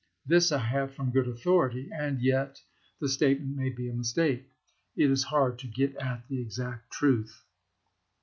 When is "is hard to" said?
5.11-5.67